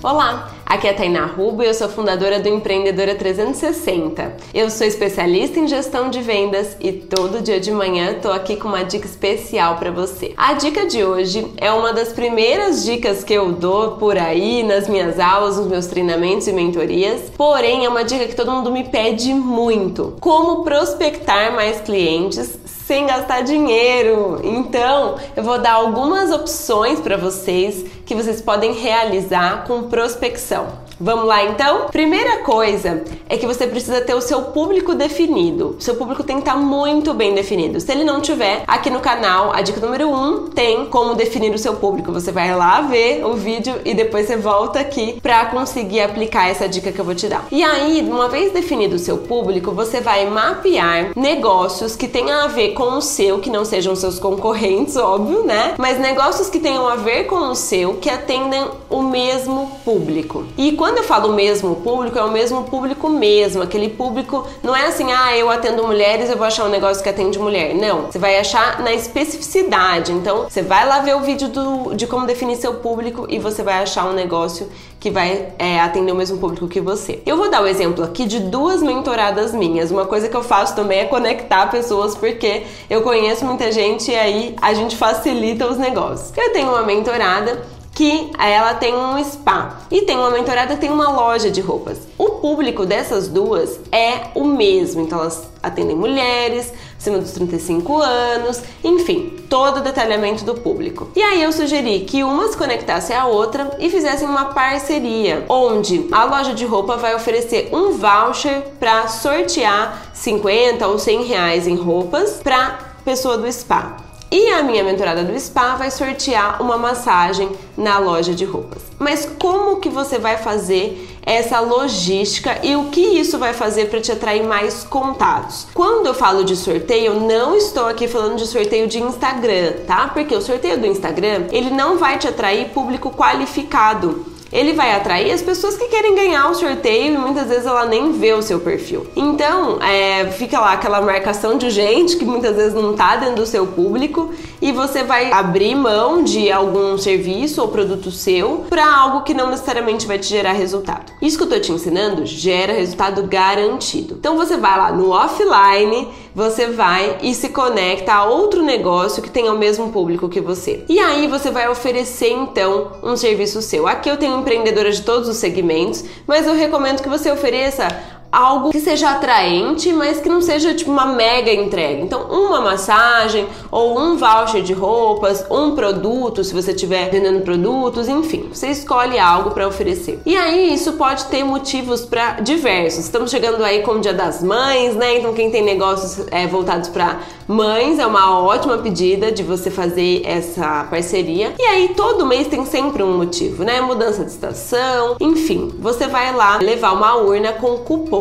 [0.00, 4.36] Olá, aqui é a Tainá Rubo e eu sou fundadora do Empreendedora 360.
[4.54, 8.68] Eu sou especialista em gestão de vendas e todo dia de manhã tô aqui com
[8.68, 10.34] uma dica especial para você.
[10.36, 14.86] A dica de hoje é uma das primeiras dicas que eu dou por aí nas
[14.86, 18.84] minhas aulas, nos meus treinamentos e mentorias, porém é uma dica que todo mundo me
[18.84, 22.56] pede muito: como prospectar mais clientes
[22.88, 24.40] sem gastar dinheiro.
[24.42, 30.87] Então, eu vou dar algumas opções para vocês que vocês podem realizar com prospecção.
[31.00, 31.86] Vamos lá então?
[31.92, 35.76] Primeira coisa é que você precisa ter o seu público definido.
[35.78, 37.80] O seu público tem que estar muito bem definido.
[37.80, 41.54] Se ele não tiver, aqui no canal, a dica número 1 um, tem como definir
[41.54, 42.10] o seu público.
[42.10, 46.68] Você vai lá ver o vídeo e depois você volta aqui para conseguir aplicar essa
[46.68, 47.46] dica que eu vou te dar.
[47.52, 52.48] E aí, uma vez definido o seu público, você vai mapear negócios que tenham a
[52.48, 55.74] ver com o seu, que não sejam seus concorrentes, óbvio, né?
[55.78, 60.44] Mas negócios que tenham a ver com o seu, que atendem o mesmo público.
[60.56, 63.62] E quando quando eu falo mesmo público, é o mesmo público mesmo.
[63.62, 67.10] Aquele público não é assim, ah, eu atendo mulheres, eu vou achar um negócio que
[67.10, 67.74] atende mulher.
[67.74, 68.06] Não.
[68.06, 70.12] Você vai achar na especificidade.
[70.12, 73.62] Então, você vai lá ver o vídeo do, de como definir seu público e você
[73.62, 77.22] vai achar um negócio que vai é, atender o mesmo público que você.
[77.26, 79.90] Eu vou dar o um exemplo aqui de duas mentoradas minhas.
[79.90, 84.16] Uma coisa que eu faço também é conectar pessoas, porque eu conheço muita gente e
[84.16, 86.32] aí a gente facilita os negócios.
[86.34, 87.62] Eu tenho uma mentorada
[87.98, 91.98] que ela tem um spa e tem uma mentorada que tem uma loja de roupas.
[92.16, 98.62] O público dessas duas é o mesmo, então elas atendem mulheres acima dos 35 anos,
[98.84, 101.10] enfim, todo o detalhamento do público.
[101.16, 106.06] E aí eu sugeri que uma se conectasse à outra e fizessem uma parceria, onde
[106.12, 111.74] a loja de roupa vai oferecer um voucher para sortear 50 ou 100 reais em
[111.74, 114.07] roupas para pessoa do spa.
[114.30, 118.82] E a minha mentorada do spa vai sortear uma massagem na loja de roupas.
[118.98, 124.02] Mas como que você vai fazer essa logística e o que isso vai fazer para
[124.02, 125.66] te atrair mais contatos?
[125.72, 130.08] Quando eu falo de sorteio, eu não estou aqui falando de sorteio de Instagram, tá?
[130.08, 135.32] Porque o sorteio do Instagram, ele não vai te atrair público qualificado ele vai atrair
[135.32, 138.60] as pessoas que querem ganhar o sorteio e muitas vezes ela nem vê o seu
[138.60, 139.06] perfil.
[139.14, 143.46] Então, é, fica lá aquela marcação de gente que muitas vezes não tá dentro do
[143.46, 149.22] seu público e você vai abrir mão de algum serviço ou produto seu para algo
[149.22, 151.12] que não necessariamente vai te gerar resultado.
[151.20, 154.16] Isso que eu tô te ensinando gera resultado garantido.
[154.18, 159.28] Então você vai lá no offline, você vai e se conecta a outro negócio que
[159.28, 160.84] tenha o mesmo público que você.
[160.88, 163.88] E aí você vai oferecer então um serviço seu.
[163.88, 167.88] Aqui eu tenho empreendedoras de todos os segmentos, mas eu recomendo que você ofereça
[168.30, 172.02] algo que seja atraente, mas que não seja tipo uma mega entrega.
[172.02, 178.08] Então, uma massagem ou um voucher de roupas, um produto, se você estiver vendendo produtos,
[178.08, 180.20] enfim, você escolhe algo para oferecer.
[180.26, 183.04] E aí isso pode ter motivos para diversos.
[183.04, 185.18] Estamos chegando aí com o Dia das Mães, né?
[185.18, 190.22] Então, quem tem negócios é, voltados para mães é uma ótima pedida de você fazer
[190.24, 191.54] essa parceria.
[191.58, 193.80] E aí todo mês tem sempre um motivo, né?
[193.80, 198.17] Mudança de estação, enfim, você vai lá levar uma urna com cupom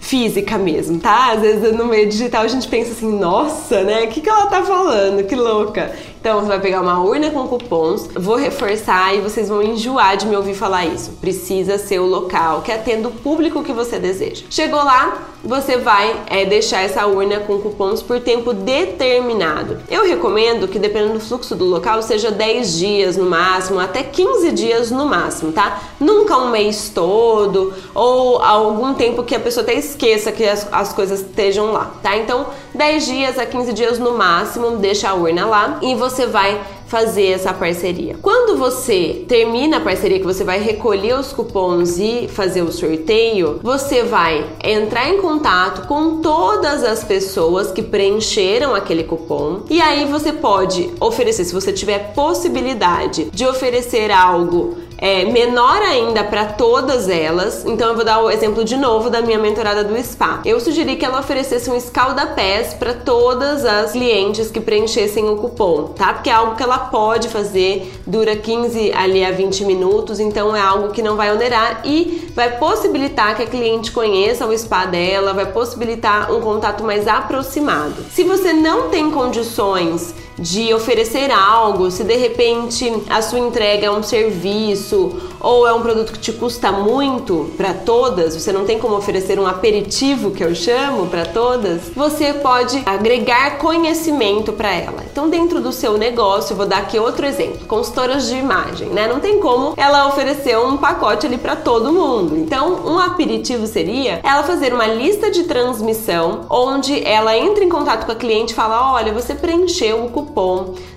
[0.00, 1.32] Física mesmo, tá?
[1.32, 4.04] Às vezes no meio digital a gente pensa assim, nossa, né?
[4.04, 5.24] O que, que ela tá falando?
[5.26, 5.92] Que louca.
[6.20, 10.26] Então você vai pegar uma urna com cupons, vou reforçar e vocês vão enjoar de
[10.26, 11.12] me ouvir falar isso.
[11.20, 14.44] Precisa ser o local que atenda o público que você deseja.
[14.50, 19.78] Chegou lá, você vai é, deixar essa urna com cupons por tempo determinado.
[19.88, 24.50] Eu recomendo que, dependendo do fluxo do local, seja 10 dias no máximo, até 15
[24.50, 25.80] dias no máximo, tá?
[26.00, 30.92] Nunca um mês todo ou algum tempo que a pessoa até esqueça que as, as
[30.92, 32.16] coisas estejam lá, tá?
[32.16, 32.46] Então,
[32.78, 37.26] 10 dias a 15 dias no máximo, deixa a urna lá e você vai fazer
[37.26, 38.16] essa parceria.
[38.22, 43.58] Quando você termina a parceria, que você vai recolher os cupons e fazer o sorteio,
[43.64, 50.06] você vai entrar em contato com todas as pessoas que preencheram aquele cupom e aí
[50.06, 57.08] você pode oferecer, se você tiver possibilidade de oferecer algo é, menor ainda para todas
[57.08, 57.64] elas.
[57.64, 60.42] Então eu vou dar o exemplo de novo da minha mentorada do spa.
[60.44, 65.84] Eu sugeri que ela oferecesse um escalda-pés para todas as clientes que preenchessem o cupom,
[65.96, 66.12] tá?
[66.12, 70.60] Porque é algo que ela pode fazer, dura 15 ali a 20 minutos, então é
[70.60, 75.32] algo que não vai onerar e vai possibilitar que a cliente conheça o spa dela,
[75.32, 77.94] vai possibilitar um contato mais aproximado.
[78.10, 83.90] Se você não tem condições de oferecer algo, se de repente a sua entrega é
[83.90, 88.78] um serviço ou é um produto que te custa muito para todas, você não tem
[88.78, 95.02] como oferecer um aperitivo que eu chamo para todas, você pode agregar conhecimento para ela.
[95.10, 99.08] Então, dentro do seu negócio, vou dar aqui outro exemplo: consultoras de imagem, né?
[99.08, 102.36] Não tem como ela oferecer um pacote ali para todo mundo.
[102.36, 108.06] Então, um aperitivo seria ela fazer uma lista de transmissão onde ela entra em contato
[108.06, 110.27] com a cliente e fala: "Olha, você preencheu o cupom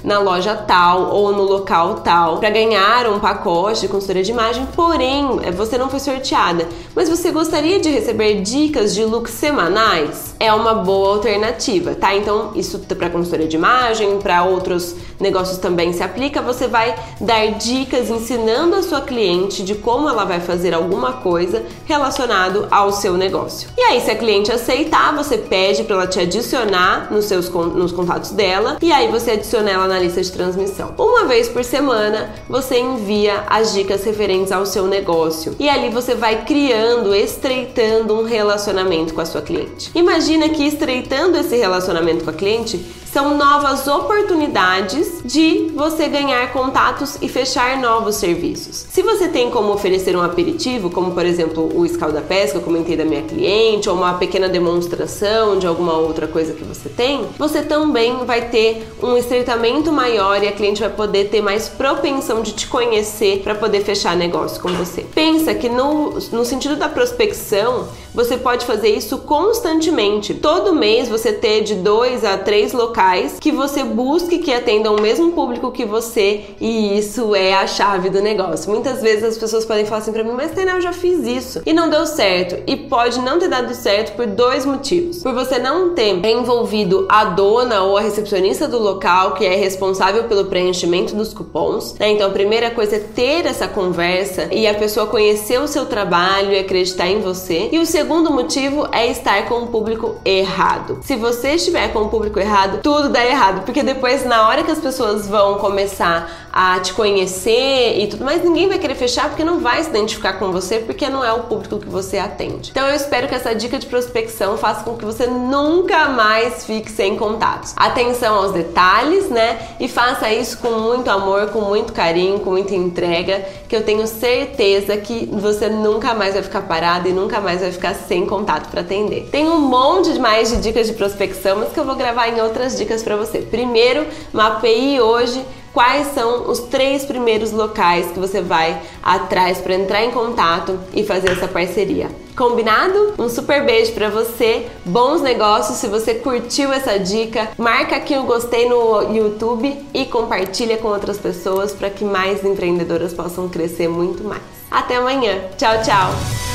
[0.04, 4.68] na loja tal ou no local tal para ganhar um pacote de consultoria de imagem,
[4.76, 10.52] porém, você não foi sorteada, mas você gostaria de receber dicas de looks semanais?" É
[10.52, 12.16] uma boa alternativa, tá?
[12.16, 16.42] Então, isso para consultoria de imagem, para outros negócios também se aplica.
[16.42, 21.64] Você vai dar dicas ensinando a sua cliente de como ela vai fazer alguma coisa
[21.86, 23.70] relacionado ao seu negócio.
[23.78, 27.92] E aí, se a cliente aceitar, você pede para ela te adicionar nos seus nos
[27.92, 30.96] contatos dela e aí você adiciona ela na lista de transmissão.
[30.98, 36.16] Uma vez por semana, você envia as dicas referentes ao seu negócio e ali você
[36.16, 39.92] vai criando, estreitando um relacionamento com a sua cliente.
[39.94, 47.18] Imagina que estreitando esse relacionamento com a cliente, são novas oportunidades de você ganhar contatos
[47.22, 48.86] e fechar novos serviços.
[48.90, 52.96] Se você tem como oferecer um aperitivo, como por exemplo o escalda pesca, eu comentei
[52.96, 57.62] da minha cliente, ou uma pequena demonstração de alguma outra coisa que você tem, você
[57.62, 62.54] também vai ter um estreitamento maior e a cliente vai poder ter mais propensão de
[62.54, 65.02] te conhecer para poder fechar negócio com você.
[65.14, 70.34] Pensa que no, no sentido da prospecção, você pode fazer isso constantemente.
[70.34, 73.01] Todo mês você ter de dois a três locais
[73.40, 78.10] que você busque que atendam o mesmo público que você e isso é a chave
[78.10, 78.72] do negócio.
[78.72, 81.62] Muitas vezes as pessoas podem falar assim para mim, mas Tainá, eu já fiz isso
[81.66, 82.62] e não deu certo.
[82.68, 85.24] E pode não ter dado certo por dois motivos.
[85.24, 90.26] Por você não ter envolvido a dona ou a recepcionista do local que é responsável
[90.26, 91.96] pelo preenchimento dos cupons.
[92.00, 92.12] Né?
[92.12, 96.52] Então a primeira coisa é ter essa conversa e a pessoa conhecer o seu trabalho
[96.52, 97.70] e acreditar em você.
[97.72, 101.00] E o segundo motivo é estar com o público errado.
[101.02, 104.72] Se você estiver com o público errado, tudo dá errado, porque depois na hora que
[104.72, 109.46] as pessoas vão começar a te conhecer e tudo mais, ninguém vai querer fechar porque
[109.46, 112.72] não vai se identificar com você porque não é o público que você atende.
[112.72, 116.92] Então eu espero que essa dica de prospecção faça com que você nunca mais fique
[116.92, 117.74] sem contatos.
[117.78, 119.58] Atenção aos detalhes, né?
[119.80, 124.06] E faça isso com muito amor, com muito carinho, com muita entrega, que eu tenho
[124.06, 128.70] certeza que você nunca mais vai ficar parado e nunca mais vai ficar sem contato
[128.70, 129.30] para atender.
[129.32, 132.42] Tem um monte de mais de dicas de prospecção, mas que eu vou gravar em
[132.42, 133.40] outras dicas para você.
[133.40, 135.44] Primeiro, mapeie hoje
[135.74, 141.04] quais são os três primeiros locais que você vai atrás para entrar em contato e
[141.04, 142.10] fazer essa parceria.
[142.36, 143.14] Combinado?
[143.18, 145.78] Um super beijo para você, bons negócios.
[145.78, 151.18] Se você curtiu essa dica, marca aqui o gostei no YouTube e compartilha com outras
[151.18, 154.42] pessoas para que mais empreendedoras possam crescer muito mais.
[154.70, 155.40] Até amanhã.
[155.58, 156.51] Tchau, tchau.